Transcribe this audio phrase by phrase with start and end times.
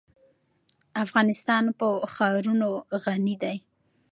[1.03, 2.67] افغانستان په ښارونه
[3.03, 3.57] غني دی.